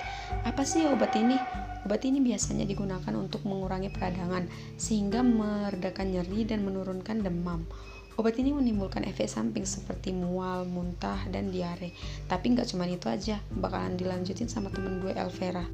Apa 0.49 0.65
sih 0.65 0.89
obat 0.89 1.13
ini? 1.13 1.37
Obat 1.85 2.01
ini 2.09 2.25
biasanya 2.25 2.65
digunakan 2.65 3.13
untuk 3.13 3.45
mengurangi 3.45 3.93
peradangan 3.93 4.49
sehingga 4.81 5.21
meredakan 5.21 6.09
nyeri 6.09 6.41
dan 6.49 6.65
menurunkan 6.65 7.21
demam. 7.21 7.69
Obat 8.17 8.41
ini 8.41 8.49
menimbulkan 8.49 9.05
efek 9.05 9.29
samping 9.29 9.69
seperti 9.69 10.09
mual, 10.09 10.65
muntah, 10.65 11.21
dan 11.29 11.53
diare. 11.53 11.93
Tapi 12.25 12.57
nggak 12.57 12.73
cuma 12.73 12.89
itu 12.89 13.05
aja, 13.13 13.37
bakalan 13.53 13.93
dilanjutin 13.93 14.49
sama 14.49 14.73
temen 14.73 15.05
gue 15.05 15.13
Elvera. 15.13 15.69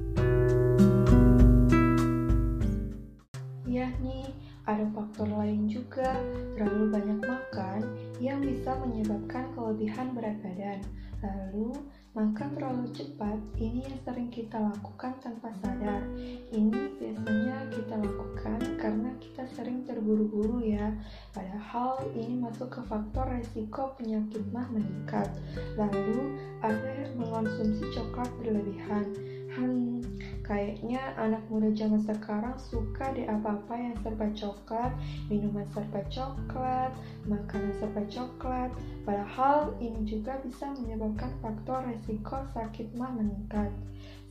Yakni 3.72 4.28
ada 4.68 4.84
faktor 4.94 5.26
lain 5.26 5.66
juga 5.66 6.14
terlalu 6.54 6.92
banyak 6.92 7.18
makan 7.24 7.80
yang 8.22 8.38
bisa 8.38 8.76
menyebabkan 8.78 9.50
kelebihan 9.56 10.14
berat 10.14 10.38
badan. 10.44 10.78
Lalu, 11.22 11.78
makan 12.18 12.48
terlalu 12.58 12.90
cepat 12.90 13.38
ini 13.54 13.86
yang 13.86 13.98
sering 14.02 14.26
kita 14.30 14.58
lakukan 14.58 15.14
tanpa 15.22 15.54
sadar. 15.62 16.02
Ini 16.50 16.98
biasanya 16.98 17.70
kita 17.70 17.94
lakukan 17.94 18.58
karena 18.78 19.10
kita 19.22 19.46
sering 19.54 19.86
terburu-buru 19.86 20.62
ya. 20.66 20.90
Padahal 21.30 22.02
ini 22.18 22.42
masuk 22.42 22.74
ke 22.74 22.80
faktor 22.90 23.30
resiko 23.30 23.94
penyakit 23.98 24.42
mah 24.50 24.66
meningkat. 24.74 25.30
Lalu, 25.78 26.38
ada 26.58 27.06
mengonsumsi 27.14 27.86
coklat 27.94 28.30
berlebihan. 28.42 29.06
Hmm, 29.54 30.02
kayaknya 30.42 31.00
anak 31.18 31.42
muda 31.46 31.70
zaman 31.74 32.02
sekarang 32.02 32.54
suka 32.58 33.14
deh 33.14 33.26
apa-apa 33.30 33.74
yang 33.78 33.96
serba 34.02 34.26
coklat, 34.34 34.92
minuman 35.30 35.66
serba 35.70 36.02
coklat, 36.10 36.90
makanan 37.26 37.72
serba 37.78 38.02
coklat. 38.10 38.70
Padahal 39.06 39.74
ini 39.78 40.02
juga 40.06 40.38
bisa 40.42 40.70
menyebabkan 40.74 41.30
faktor 41.42 41.86
resiko 41.86 42.42
sakit 42.54 42.90
mah 42.98 43.10
meningkat. 43.14 43.70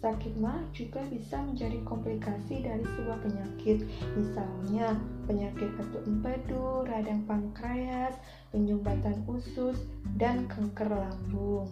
Sakit 0.02 0.34
mah 0.42 0.58
juga 0.74 1.00
bisa 1.14 1.38
menjadi 1.46 1.78
komplikasi 1.86 2.66
dari 2.66 2.82
sebuah 2.82 3.22
penyakit, 3.22 3.86
misalnya 4.18 4.98
penyakit 5.30 5.70
batu 5.78 6.00
empedu, 6.10 6.90
radang 6.90 7.22
pankreas, 7.30 8.18
penyumbatan 8.50 9.22
usus, 9.30 9.78
dan 10.18 10.50
kanker 10.50 10.90
lambung. 10.90 11.70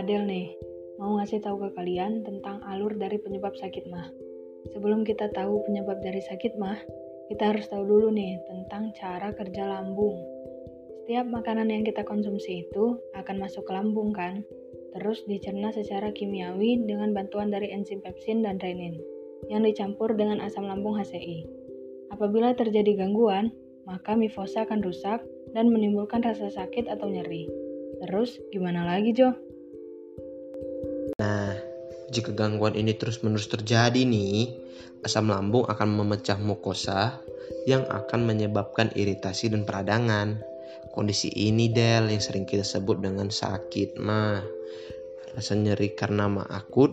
Adel 0.00 0.24
nih, 0.24 0.56
mau 0.96 1.20
ngasih 1.20 1.44
tahu 1.44 1.60
ke 1.60 1.76
kalian 1.76 2.24
tentang 2.24 2.64
alur 2.64 2.96
dari 2.96 3.20
penyebab 3.20 3.52
sakit 3.52 3.84
mah. 3.92 4.08
Sebelum 4.72 5.04
kita 5.04 5.28
tahu 5.28 5.60
penyebab 5.68 6.00
dari 6.00 6.24
sakit 6.24 6.56
mah, 6.56 6.80
kita 7.28 7.52
harus 7.52 7.68
tahu 7.68 7.84
dulu 7.84 8.08
nih 8.08 8.40
tentang 8.48 8.96
cara 8.96 9.28
kerja 9.36 9.68
lambung. 9.68 10.16
Setiap 11.04 11.28
makanan 11.28 11.68
yang 11.68 11.84
kita 11.84 12.00
konsumsi 12.08 12.64
itu 12.64 12.96
akan 13.12 13.44
masuk 13.44 13.68
ke 13.68 13.76
lambung 13.76 14.16
kan, 14.16 14.40
terus 14.96 15.20
dicerna 15.28 15.68
secara 15.68 16.16
kimiawi 16.16 16.80
dengan 16.88 17.12
bantuan 17.12 17.52
dari 17.52 17.68
enzim 17.68 18.00
pepsin 18.00 18.40
dan 18.40 18.56
renin 18.56 18.96
yang 19.52 19.68
dicampur 19.68 20.16
dengan 20.16 20.40
asam 20.40 20.64
lambung 20.64 20.96
HCI. 20.96 21.44
Apabila 22.08 22.56
terjadi 22.56 23.04
gangguan, 23.04 23.52
maka 23.84 24.16
mifosa 24.16 24.64
akan 24.64 24.80
rusak 24.80 25.20
dan 25.52 25.68
menimbulkan 25.68 26.24
rasa 26.24 26.48
sakit 26.48 26.88
atau 26.88 27.04
nyeri. 27.04 27.52
Terus 28.00 28.40
gimana 28.48 28.88
lagi, 28.88 29.12
Jo? 29.12 29.49
Nah, 31.20 31.52
jika 32.08 32.32
gangguan 32.32 32.72
ini 32.72 32.96
terus-menerus 32.96 33.52
terjadi 33.52 34.08
nih, 34.08 34.48
asam 35.04 35.28
lambung 35.28 35.68
akan 35.68 36.00
memecah 36.00 36.40
mukosa 36.40 37.20
yang 37.68 37.84
akan 37.92 38.24
menyebabkan 38.24 38.88
iritasi 38.96 39.52
dan 39.52 39.68
peradangan. 39.68 40.40
Kondisi 40.96 41.28
ini 41.28 41.68
Del 41.68 42.08
yang 42.08 42.24
sering 42.24 42.48
kita 42.48 42.64
sebut 42.64 43.04
dengan 43.04 43.28
sakit 43.28 44.00
mah. 44.00 44.40
Rasa 45.36 45.54
nyeri 45.54 45.92
karena 45.92 46.26
mah 46.26 46.48
akut 46.50 46.90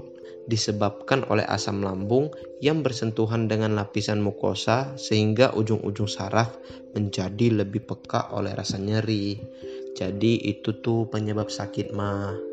disebabkan 0.48 1.27
oleh 1.27 1.43
asam 1.43 1.84
lambung 1.84 2.31
yang 2.63 2.86
bersentuhan 2.86 3.50
dengan 3.50 3.75
lapisan 3.75 4.24
mukosa 4.24 4.96
sehingga 4.96 5.51
ujung-ujung 5.57 6.07
saraf 6.07 6.55
menjadi 6.93 7.63
lebih 7.63 7.84
peka 7.89 8.31
oleh 8.36 8.53
rasa 8.53 8.77
nyeri. 8.77 9.39
Jadi 9.98 10.46
itu 10.46 10.77
tuh 10.77 11.10
penyebab 11.10 11.50
sakit 11.50 11.89
mah. 11.96 12.46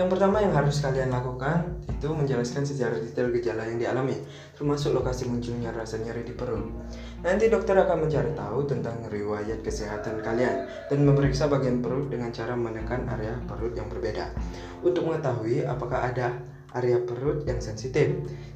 Yang 0.00 0.16
pertama 0.16 0.40
yang 0.40 0.56
harus 0.56 0.80
kalian 0.80 1.12
lakukan 1.12 1.76
itu 1.84 2.08
menjelaskan 2.08 2.64
secara 2.64 2.96
detail 2.96 3.28
gejala 3.36 3.68
yang 3.68 3.76
dialami, 3.76 4.16
termasuk 4.56 4.96
lokasi 4.96 5.28
munculnya 5.28 5.76
rasa 5.76 6.00
nyeri 6.00 6.24
di 6.24 6.32
perut. 6.32 6.72
Nanti 7.20 7.52
dokter 7.52 7.76
akan 7.76 8.08
mencari 8.08 8.32
tahu 8.32 8.64
tentang 8.64 8.96
riwayat 9.12 9.60
kesehatan 9.60 10.24
kalian 10.24 10.64
dan 10.88 10.98
memeriksa 11.04 11.52
bagian 11.52 11.84
perut 11.84 12.08
dengan 12.08 12.32
cara 12.32 12.56
menekan 12.56 13.12
area 13.12 13.36
perut 13.44 13.76
yang 13.76 13.92
berbeda. 13.92 14.32
Untuk 14.80 15.04
mengetahui 15.04 15.68
apakah 15.68 16.08
ada 16.08 16.32
area 16.72 16.96
perut 17.04 17.44
yang 17.44 17.60
sensitif, 17.60 18.08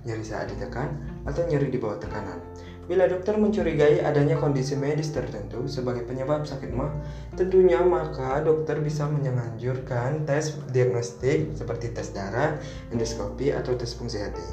nyeri 0.08 0.24
saat 0.24 0.48
ditekan, 0.48 0.96
atau 1.28 1.44
nyeri 1.44 1.68
di 1.68 1.76
bawah 1.76 2.00
tekanan. 2.00 2.40
Bila 2.84 3.08
dokter 3.08 3.40
mencurigai 3.40 4.04
adanya 4.04 4.36
kondisi 4.36 4.76
medis 4.76 5.08
tertentu 5.08 5.64
sebagai 5.64 6.04
penyebab 6.04 6.44
sakit 6.44 6.68
mah, 6.68 6.92
tentunya 7.32 7.80
maka 7.80 8.44
dokter 8.44 8.76
bisa 8.84 9.08
menyanjurkan 9.08 10.28
tes 10.28 10.52
diagnostik 10.68 11.56
seperti 11.56 11.96
tes 11.96 12.12
darah, 12.12 12.60
endoskopi, 12.92 13.56
atau 13.56 13.72
tes 13.72 13.88
fungsi 13.96 14.20
hati. 14.20 14.44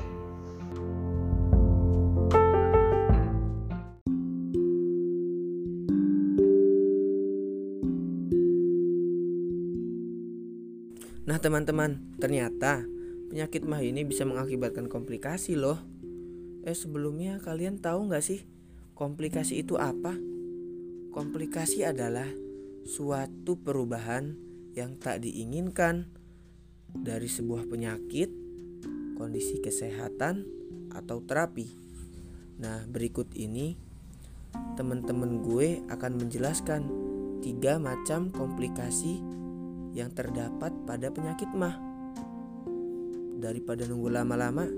Nah 11.28 11.36
teman-teman, 11.36 12.00
ternyata 12.16 12.88
penyakit 13.28 13.68
mah 13.68 13.84
ini 13.84 14.08
bisa 14.08 14.24
mengakibatkan 14.24 14.88
komplikasi 14.88 15.60
loh. 15.60 15.80
Eh 16.62 16.78
sebelumnya 16.78 17.42
kalian 17.42 17.82
tahu 17.82 18.12
nggak 18.12 18.22
sih 18.22 18.46
komplikasi 18.94 19.66
itu 19.66 19.82
apa? 19.82 20.14
Komplikasi 21.12 21.84
adalah 21.84 22.30
suatu 22.86 23.58
perubahan 23.58 24.38
yang 24.78 24.96
tak 25.02 25.26
diinginkan 25.26 26.08
dari 26.92 27.28
sebuah 27.28 27.68
penyakit, 27.68 28.30
kondisi 29.18 29.60
kesehatan, 29.60 30.48
atau 30.92 31.24
terapi. 31.24 31.68
Nah, 32.62 32.84
berikut 32.88 33.32
ini 33.36 33.76
teman-teman 34.76 35.42
gue 35.44 35.82
akan 35.88 36.12
menjelaskan 36.20 36.82
tiga 37.42 37.80
macam 37.82 38.30
komplikasi 38.30 39.24
yang 39.98 40.12
terdapat 40.14 40.72
pada 40.86 41.10
penyakit 41.10 41.50
mah. 41.52 41.76
Daripada 43.42 43.90
nunggu 43.90 44.14
lama-lama, 44.14 44.70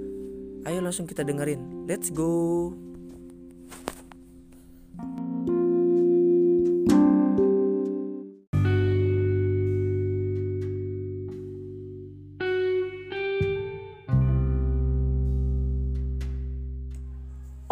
ayo 0.63 0.79
langsung 0.79 1.08
kita 1.08 1.27
dengerin. 1.27 1.88
Let's 1.88 2.08
go. 2.12 2.72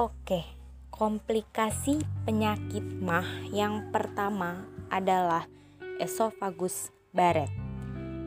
Oke, 0.01 0.41
komplikasi 0.89 2.01
penyakit 2.25 2.81
mah 3.05 3.27
yang 3.53 3.93
pertama 3.93 4.65
adalah 4.89 5.45
esophagus 6.01 6.89
Barrett. 7.13 7.53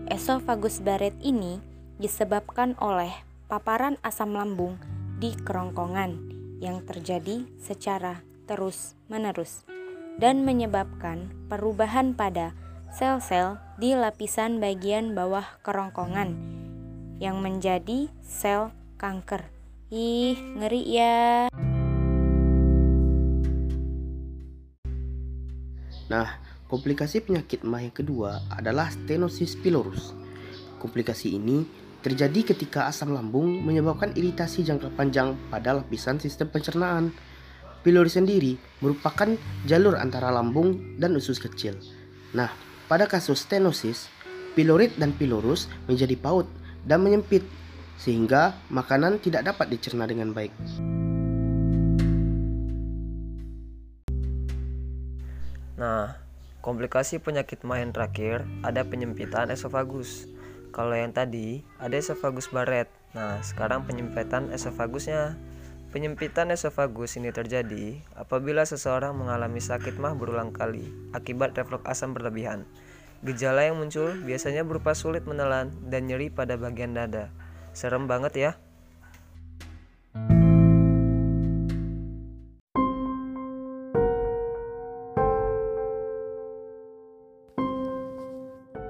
Esophagus 0.06 0.78
Barrett 0.78 1.18
ini 1.18 1.58
disebabkan 1.98 2.78
oleh 2.78 3.10
paparan 3.44 4.00
asam 4.00 4.32
lambung 4.32 4.80
di 5.20 5.36
kerongkongan 5.36 6.16
yang 6.64 6.80
terjadi 6.88 7.44
secara 7.60 8.24
terus-menerus 8.48 9.68
dan 10.16 10.48
menyebabkan 10.48 11.28
perubahan 11.52 12.16
pada 12.16 12.56
sel-sel 12.88 13.60
di 13.76 13.92
lapisan 13.92 14.64
bagian 14.64 15.12
bawah 15.12 15.44
kerongkongan 15.60 16.32
yang 17.20 17.44
menjadi 17.44 18.08
sel 18.24 18.72
kanker. 18.96 19.44
Ih, 19.92 20.40
ngeri 20.56 20.82
ya. 20.88 21.52
Nah, 26.08 26.28
komplikasi 26.70 27.24
penyakit 27.24 27.60
mah 27.66 27.84
yang 27.84 27.94
kedua 27.94 28.40
adalah 28.48 28.88
stenosis 28.88 29.58
pylorus. 29.60 30.16
Komplikasi 30.80 31.36
ini 31.36 31.83
terjadi 32.04 32.52
ketika 32.52 32.84
asam 32.84 33.16
lambung 33.16 33.64
menyebabkan 33.64 34.12
iritasi 34.12 34.60
jangka 34.60 34.92
panjang 34.92 35.32
pada 35.48 35.80
lapisan 35.80 36.20
sistem 36.20 36.52
pencernaan. 36.52 37.16
Pylori 37.80 38.12
sendiri 38.12 38.52
merupakan 38.84 39.32
jalur 39.64 39.96
antara 39.96 40.28
lambung 40.28 41.00
dan 41.00 41.16
usus 41.16 41.40
kecil. 41.40 41.80
Nah, 42.36 42.52
pada 42.84 43.08
kasus 43.08 43.48
stenosis, 43.48 44.12
pilorit 44.52 44.92
dan 45.00 45.16
pilorus 45.16 45.68
menjadi 45.88 46.16
paut 46.20 46.44
dan 46.84 47.00
menyempit 47.00 47.44
sehingga 47.96 48.52
makanan 48.68 49.20
tidak 49.24 49.48
dapat 49.48 49.72
dicerna 49.72 50.04
dengan 50.04 50.32
baik. 50.36 50.52
Nah, 55.74 56.16
komplikasi 56.60 57.20
penyakit 57.20 57.64
main 57.64 57.92
terakhir 57.92 58.44
ada 58.64 58.80
penyempitan 58.84 59.52
esofagus. 59.52 60.33
Kalau 60.74 60.98
yang 60.98 61.14
tadi 61.14 61.62
ada 61.78 61.94
esofagus 61.94 62.50
baret. 62.50 62.90
Nah, 63.14 63.38
sekarang 63.46 63.86
penyempitan 63.86 64.50
esofagusnya. 64.50 65.38
Penyempitan 65.94 66.50
esofagus 66.50 67.14
ini 67.14 67.30
terjadi 67.30 68.02
apabila 68.18 68.66
seseorang 68.66 69.14
mengalami 69.14 69.62
sakit 69.62 69.94
mah 70.02 70.18
berulang 70.18 70.50
kali 70.50 70.90
akibat 71.14 71.54
reflux 71.54 71.86
asam 71.86 72.10
berlebihan. 72.10 72.66
Gejala 73.22 73.70
yang 73.70 73.78
muncul 73.78 74.18
biasanya 74.26 74.66
berupa 74.66 74.98
sulit 74.98 75.22
menelan 75.30 75.70
dan 75.86 76.10
nyeri 76.10 76.34
pada 76.34 76.58
bagian 76.58 76.98
dada. 76.98 77.30
Serem 77.70 78.10
banget 78.10 78.34
ya. 78.34 78.52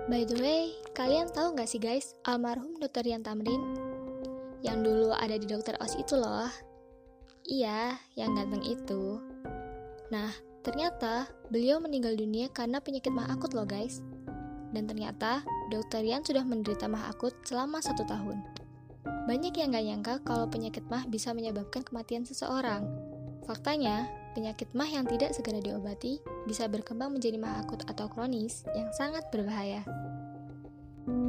By 0.08 0.24
the 0.24 0.40
way, 0.40 0.83
kalian 0.94 1.26
tahu 1.34 1.58
nggak 1.58 1.66
sih 1.66 1.82
guys, 1.82 2.14
almarhum 2.22 2.78
Dr. 2.78 3.02
Yan 3.02 3.26
Tamrin 3.26 3.58
yang 4.62 4.80
dulu 4.80 5.10
ada 5.10 5.34
di 5.34 5.44
Dokter 5.44 5.74
Os 5.82 5.98
itu 5.98 6.14
loh. 6.14 6.48
Iya, 7.44 7.98
yang 8.16 8.32
ganteng 8.38 8.64
itu. 8.64 9.20
Nah, 10.08 10.32
ternyata 10.64 11.28
beliau 11.52 11.82
meninggal 11.82 12.16
dunia 12.16 12.48
karena 12.48 12.80
penyakit 12.80 13.12
mah 13.12 13.28
akut 13.28 13.52
loh 13.52 13.66
guys. 13.68 14.00
Dan 14.72 14.86
ternyata 14.86 15.42
Dr. 15.68 16.06
Yan 16.06 16.22
sudah 16.22 16.46
menderita 16.46 16.86
mah 16.86 17.10
akut 17.10 17.34
selama 17.44 17.82
satu 17.82 18.06
tahun. 18.06 18.40
Banyak 19.26 19.52
yang 19.58 19.74
gak 19.74 19.84
nyangka 19.84 20.14
kalau 20.24 20.46
penyakit 20.48 20.86
mah 20.88 21.04
bisa 21.10 21.34
menyebabkan 21.36 21.82
kematian 21.84 22.22
seseorang. 22.24 22.86
Faktanya, 23.44 24.08
penyakit 24.32 24.72
mah 24.72 24.88
yang 24.88 25.04
tidak 25.04 25.36
segera 25.36 25.60
diobati 25.60 26.22
bisa 26.48 26.64
berkembang 26.70 27.12
menjadi 27.12 27.36
mah 27.36 27.60
akut 27.66 27.84
atau 27.84 28.08
kronis 28.08 28.64
yang 28.72 28.88
sangat 28.96 29.28
berbahaya. 29.28 29.84
Penyakit 31.04 31.20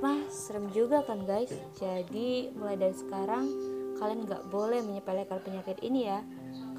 mah 0.00 0.24
serem 0.32 0.72
juga 0.72 1.04
kan 1.04 1.28
guys. 1.28 1.52
Jadi 1.76 2.56
mulai 2.56 2.80
dari 2.80 2.96
sekarang 2.96 3.52
kalian 4.00 4.24
nggak 4.24 4.48
boleh 4.48 4.80
menyepelekan 4.80 5.44
penyakit 5.44 5.76
ini 5.84 6.08
ya. 6.08 6.24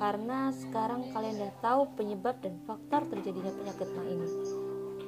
Karena 0.02 0.50
sekarang 0.50 1.14
kalian 1.14 1.38
udah 1.38 1.54
tahu 1.62 1.94
penyebab 1.94 2.42
dan 2.42 2.58
faktor 2.66 3.06
terjadinya 3.14 3.54
penyakit 3.54 3.94
mah 3.94 4.10
ini. 4.10 4.26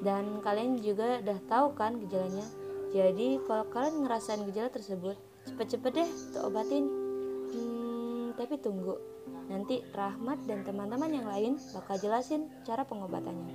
Dan 0.05 0.45
kalian 0.45 0.77
juga 0.77 1.17
udah 1.25 1.41
tahu 1.49 1.73
kan 1.73 1.97
gejalanya. 1.97 2.45
Jadi 2.93 3.41
kalau 3.49 3.65
kalian 3.73 4.05
ngerasain 4.05 4.45
gejala 4.45 4.69
tersebut, 4.69 5.17
cepet-cepet 5.49 5.91
deh 5.97 6.09
tuh 6.29 6.45
obatin. 6.45 6.85
Hmm, 7.49 8.37
tapi 8.37 8.61
tunggu, 8.61 9.12
nanti 9.47 9.85
Rahmat 9.93 10.43
dan 10.49 10.65
teman-teman 10.65 11.11
yang 11.11 11.27
lain 11.27 11.53
bakal 11.75 11.95
jelasin 11.99 12.49
cara 12.65 12.83
pengobatannya. 12.87 13.53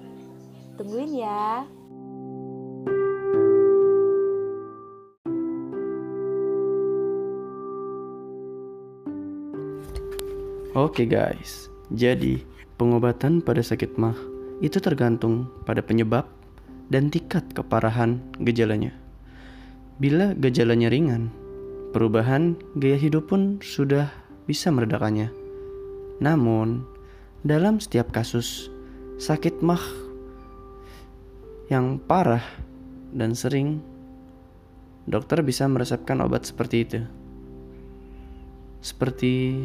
Tungguin 0.79 1.13
ya. 1.19 1.67
Oke 10.79 11.11
guys, 11.11 11.67
jadi 11.91 12.39
pengobatan 12.79 13.43
pada 13.43 13.59
sakit 13.59 13.99
mah 13.99 14.15
itu 14.63 14.79
tergantung 14.79 15.51
pada 15.67 15.83
penyebab 15.83 16.31
dan 16.87 17.11
tingkat 17.11 17.43
keparahan 17.51 18.23
gejalanya. 18.39 18.95
Bila 19.99 20.39
gejalanya 20.39 20.87
ringan, 20.87 21.35
perubahan 21.91 22.55
gaya 22.79 22.95
hidup 22.95 23.27
pun 23.27 23.59
sudah 23.59 24.07
bisa 24.47 24.71
meredakannya. 24.71 25.48
Namun, 26.19 26.83
dalam 27.47 27.79
setiap 27.79 28.11
kasus 28.11 28.71
sakit 29.19 29.63
mah 29.63 29.83
yang 31.71 32.03
parah 32.03 32.43
dan 33.15 33.39
sering, 33.39 33.79
dokter 35.07 35.41
bisa 35.47 35.65
meresepkan 35.71 36.19
obat 36.21 36.45
seperti 36.47 36.77
itu. 36.83 37.01
Seperti 38.83 39.59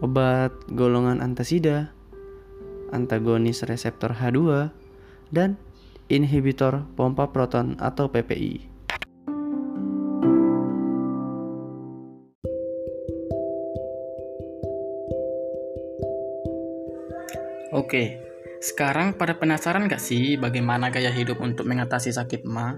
obat 0.00 0.52
golongan 0.72 1.24
antasida, 1.24 1.92
antagonis 2.92 3.64
reseptor 3.64 4.12
H2, 4.12 4.68
dan 5.32 5.56
inhibitor 6.12 6.84
pompa 6.96 7.32
proton 7.32 7.80
atau 7.80 8.12
PPI. 8.12 8.73
Oke, 17.84 18.16
sekarang 18.64 19.20
pada 19.20 19.36
penasaran 19.36 19.84
gak 19.92 20.00
sih 20.00 20.40
bagaimana 20.40 20.88
gaya 20.88 21.12
hidup 21.12 21.36
untuk 21.44 21.68
mengatasi 21.68 22.16
sakit 22.16 22.48
ma? 22.48 22.72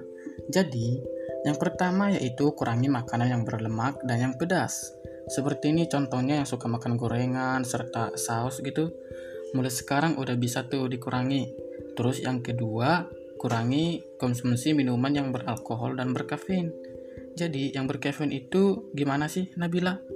Jadi, 0.50 0.98
yang 1.46 1.54
pertama 1.62 2.10
yaitu 2.10 2.50
kurangi 2.58 2.90
makanan 2.90 3.30
yang 3.30 3.42
berlemak 3.46 4.02
dan 4.02 4.18
yang 4.18 4.34
pedas. 4.34 4.90
Seperti 5.30 5.70
ini 5.70 5.86
contohnya 5.86 6.42
yang 6.42 6.48
suka 6.50 6.66
makan 6.66 6.98
gorengan 6.98 7.62
serta 7.62 8.18
saus 8.18 8.58
gitu. 8.66 8.90
Mulai 9.54 9.70
sekarang 9.70 10.18
udah 10.18 10.34
bisa 10.34 10.66
tuh 10.66 10.90
dikurangi. 10.90 11.54
Terus 11.94 12.26
yang 12.26 12.42
kedua, 12.42 13.06
kurangi 13.38 14.02
konsumsi 14.18 14.74
minuman 14.74 15.14
yang 15.14 15.30
beralkohol 15.30 15.94
dan 15.94 16.10
berkafein. 16.10 16.74
Jadi 17.38 17.78
yang 17.78 17.86
berkafein 17.86 18.34
itu 18.34 18.90
gimana 18.90 19.30
sih 19.30 19.54
Nabila? 19.54 20.15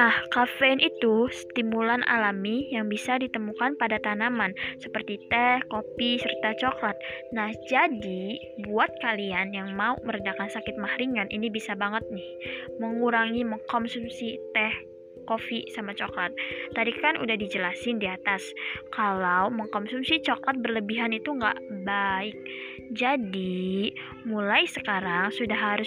Nah, 0.00 0.16
kafein 0.32 0.80
itu 0.80 1.28
stimulan 1.28 2.00
alami 2.08 2.72
yang 2.72 2.88
bisa 2.88 3.20
ditemukan 3.20 3.76
pada 3.76 4.00
tanaman 4.00 4.56
seperti 4.80 5.20
teh, 5.28 5.60
kopi, 5.68 6.16
serta 6.16 6.56
coklat. 6.56 6.96
Nah, 7.36 7.52
jadi 7.68 8.40
buat 8.64 8.88
kalian 9.04 9.52
yang 9.52 9.76
mau 9.76 10.00
meredakan 10.00 10.48
sakit 10.48 10.80
mah 10.80 10.96
ringan, 10.96 11.28
ini 11.28 11.52
bisa 11.52 11.76
banget 11.76 12.00
nih 12.08 12.32
mengurangi 12.80 13.44
mengkonsumsi 13.44 14.40
teh, 14.56 14.72
kopi 15.28 15.68
sama 15.76 15.92
coklat. 15.92 16.32
Tadi 16.72 16.96
kan 16.96 17.20
udah 17.20 17.36
dijelasin 17.36 18.00
di 18.00 18.08
atas 18.08 18.40
kalau 18.96 19.52
mengkonsumsi 19.52 20.24
coklat 20.24 20.64
berlebihan 20.64 21.12
itu 21.12 21.28
nggak 21.28 21.60
baik. 21.84 22.40
Jadi 22.90 23.94
mulai 24.26 24.66
sekarang 24.66 25.30
sudah 25.30 25.54
harus 25.54 25.86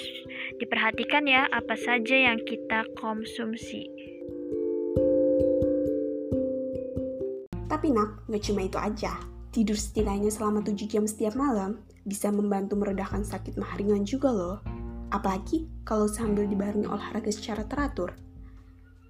diperhatikan 0.55 1.27
ya 1.27 1.51
apa 1.51 1.75
saja 1.75 2.15
yang 2.15 2.39
kita 2.47 2.87
konsumsi. 2.95 3.91
Tapi 7.67 7.91
nak, 7.91 8.23
nggak 8.31 8.43
cuma 8.47 8.63
itu 8.63 8.79
aja. 8.79 9.19
Tidur 9.51 9.75
setidaknya 9.75 10.31
selama 10.31 10.63
7 10.63 10.87
jam 10.87 11.03
setiap 11.03 11.35
malam 11.35 11.83
bisa 12.07 12.31
membantu 12.31 12.79
meredakan 12.79 13.27
sakit 13.27 13.59
mah 13.59 13.75
ringan 13.75 14.07
juga 14.07 14.31
loh. 14.31 14.57
Apalagi 15.11 15.67
kalau 15.83 16.07
sambil 16.07 16.47
dibarengi 16.47 16.87
olahraga 16.87 17.35
secara 17.35 17.67
teratur. 17.67 18.15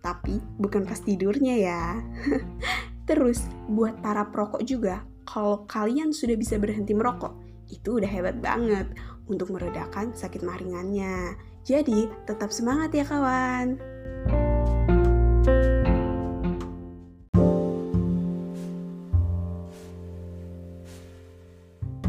Tapi 0.01 0.41
bukan 0.57 0.81
pas 0.89 0.97
tidurnya 0.97 1.61
ya. 1.61 2.01
Terus 3.07 3.45
buat 3.69 4.01
para 4.01 4.33
perokok 4.33 4.65
juga, 4.65 5.05
kalau 5.29 5.69
kalian 5.69 6.09
sudah 6.09 6.33
bisa 6.33 6.57
berhenti 6.57 6.97
merokok, 6.97 7.42
itu 7.73 7.97
udah 7.97 8.09
hebat 8.09 8.37
banget 8.37 8.85
untuk 9.25 9.49
meredakan 9.49 10.13
sakit 10.13 10.45
mah 10.45 10.61
ringannya. 10.61 11.33
Jadi 11.65 12.05
tetap 12.29 12.53
semangat 12.53 12.93
ya 12.93 13.01
kawan. 13.07 13.81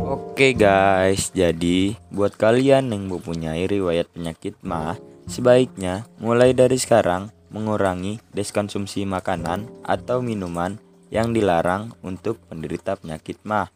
Oke 0.04 0.50
guys, 0.52 1.30
jadi 1.30 1.94
buat 2.10 2.34
kalian 2.34 2.90
yang 2.90 3.06
mempunyai 3.06 3.64
riwayat 3.70 4.10
penyakit 4.10 4.58
mah, 4.66 4.98
sebaiknya 5.30 6.04
mulai 6.18 6.50
dari 6.50 6.74
sekarang 6.74 7.30
mengurangi 7.54 8.18
deskonsumsi 8.34 9.06
makanan 9.06 9.70
atau 9.86 10.18
minuman 10.18 10.74
yang 11.14 11.30
dilarang 11.30 11.94
untuk 12.02 12.42
penderita 12.50 12.98
penyakit 12.98 13.38
mah. 13.46 13.70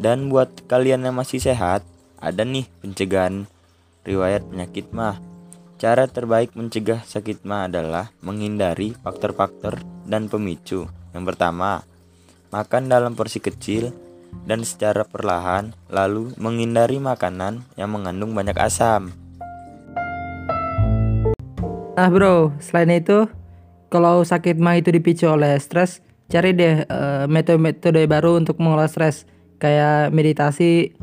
Dan 0.00 0.32
buat 0.32 0.64
kalian 0.64 1.04
yang 1.04 1.16
masih 1.16 1.40
sehat, 1.40 1.84
ada 2.16 2.44
nih 2.44 2.64
pencegahan 2.80 3.44
riwayat 4.04 4.44
penyakit 4.48 4.88
mah. 4.96 5.20
Cara 5.80 6.04
terbaik 6.08 6.52
mencegah 6.52 7.00
sakit 7.04 7.44
mah 7.48 7.68
adalah 7.68 8.12
menghindari 8.20 8.92
faktor-faktor 9.00 9.80
dan 10.04 10.28
pemicu. 10.28 10.88
Yang 11.16 11.24
pertama, 11.32 11.84
makan 12.52 12.92
dalam 12.92 13.16
porsi 13.16 13.40
kecil 13.40 13.92
dan 14.44 14.64
secara 14.64 15.08
perlahan, 15.08 15.72
lalu 15.88 16.32
menghindari 16.36 17.00
makanan 17.00 17.64
yang 17.80 17.90
mengandung 17.92 18.36
banyak 18.36 18.56
asam. 18.60 19.12
Nah 22.00 22.08
bro, 22.08 22.56
selain 22.62 22.96
itu, 22.96 23.28
kalau 23.92 24.24
sakit 24.24 24.56
mah 24.56 24.80
itu 24.80 24.88
dipicu 24.94 25.28
oleh 25.28 25.58
stres, 25.60 26.00
cari 26.30 26.56
deh 26.56 26.86
uh, 26.88 27.28
metode-metode 27.28 28.06
baru 28.08 28.40
untuk 28.40 28.56
mengolah 28.62 28.88
stres, 28.88 29.28
kayak 29.60 30.10
meditasi 30.10 30.96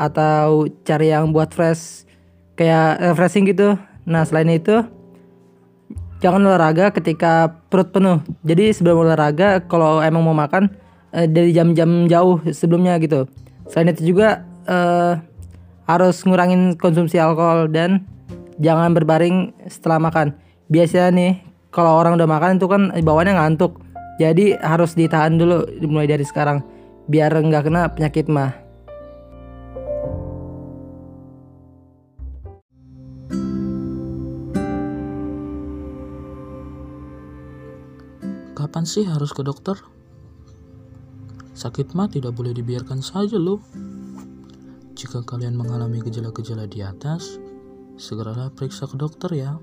atau 0.00 0.66
cari 0.82 1.12
yang 1.12 1.30
buat 1.30 1.52
fresh, 1.52 2.08
kayak 2.56 2.98
refreshing 3.12 3.44
gitu. 3.44 3.76
Nah 4.08 4.24
selain 4.24 4.48
itu, 4.48 4.82
jangan 6.24 6.42
olahraga 6.48 6.90
ketika 6.96 7.60
perut 7.68 7.92
penuh. 7.92 8.24
Jadi 8.42 8.72
sebelum 8.72 9.04
olahraga, 9.04 9.60
kalau 9.68 10.00
emang 10.00 10.24
mau 10.24 10.34
makan, 10.34 10.72
uh, 11.12 11.26
dari 11.28 11.52
jam-jam 11.52 12.08
jauh 12.08 12.40
sebelumnya 12.50 12.96
gitu. 12.98 13.28
Selain 13.68 13.92
itu 13.92 14.16
juga 14.16 14.48
uh, 14.64 15.20
harus 15.84 16.24
ngurangin 16.24 16.76
konsumsi 16.80 17.20
alkohol 17.20 17.68
dan 17.68 18.08
jangan 18.60 18.96
berbaring 18.96 19.52
setelah 19.68 20.00
makan. 20.00 20.32
Biasanya 20.72 21.08
nih 21.12 21.32
kalau 21.68 22.00
orang 22.00 22.16
udah 22.16 22.28
makan 22.28 22.56
itu 22.56 22.66
kan 22.68 22.82
bawaannya 22.92 23.34
ngantuk. 23.36 23.80
Jadi 24.18 24.58
harus 24.58 24.98
ditahan 24.98 25.38
dulu 25.38 25.62
mulai 25.86 26.10
dari 26.10 26.26
sekarang 26.26 26.58
biar 27.08 27.32
nggak 27.32 27.64
kena 27.64 27.88
penyakit 27.96 28.28
mah. 28.28 28.52
Kapan 38.52 38.84
sih 38.84 39.08
harus 39.08 39.32
ke 39.32 39.40
dokter? 39.40 39.80
Sakit 41.56 41.96
mah 41.96 42.12
tidak 42.12 42.36
boleh 42.36 42.52
dibiarkan 42.52 43.00
saja 43.00 43.40
loh. 43.40 43.64
Jika 44.92 45.24
kalian 45.24 45.56
mengalami 45.56 46.04
gejala-gejala 46.04 46.68
di 46.68 46.84
atas, 46.84 47.40
segeralah 47.96 48.52
periksa 48.52 48.84
ke 48.84 49.00
dokter 49.00 49.30
ya. 49.32 49.56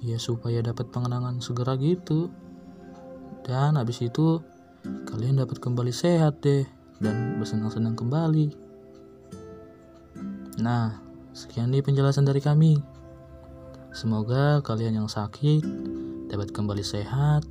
Ya 0.00 0.16
supaya 0.16 0.64
dapat 0.64 0.88
pengenangan 0.94 1.44
segera 1.44 1.76
gitu. 1.76 2.32
Dan 3.44 3.76
habis 3.76 4.00
itu 4.00 4.40
kalian 5.08 5.40
dapat 5.40 5.58
kembali 5.58 5.92
sehat 5.94 6.42
deh 6.44 6.64
dan 7.00 7.40
bersenang-senang 7.40 7.96
kembali. 7.96 8.52
Nah, 10.60 10.96
sekian 11.36 11.72
nih 11.72 11.84
penjelasan 11.84 12.24
dari 12.24 12.40
kami. 12.40 12.80
Semoga 13.92 14.60
kalian 14.60 15.04
yang 15.04 15.08
sakit 15.08 15.64
dapat 16.28 16.52
kembali 16.52 16.84
sehat 16.84 17.48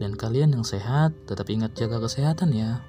dan 0.00 0.16
kalian 0.16 0.56
yang 0.56 0.64
sehat 0.64 1.12
tetap 1.28 1.48
ingat 1.52 1.76
jaga 1.76 2.00
kesehatan 2.00 2.56
ya. 2.56 2.80